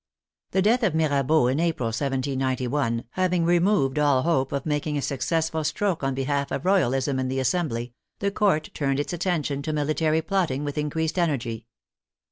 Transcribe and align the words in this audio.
The 0.49 0.63
death 0.63 0.81
of 0.81 0.95
Mirabeau, 0.95 1.45
in 1.45 1.59
April, 1.59 1.89
1791, 1.89 3.03
having 3.11 3.45
removed 3.45 3.99
all 3.99 4.23
hope 4.23 4.51
of 4.51 4.65
making 4.65 4.97
a 4.97 4.99
successful 5.03 5.63
stroke 5.63 6.03
on 6.03 6.15
behalf 6.15 6.49
of 6.51 6.65
Royal 6.65 6.95
ism 6.95 7.19
in 7.19 7.27
the 7.27 7.39
Assembly, 7.39 7.93
the 8.17 8.31
Court 8.31 8.71
turned 8.73 8.99
its 8.99 9.13
attention 9.13 9.61
to 9.61 9.71
military 9.73 10.23
plotting 10.23 10.63
with 10.63 10.79
increased 10.79 11.19
energy. 11.19 11.67